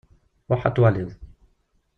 [0.49, 1.11] Ruḥ ad twaliḍ.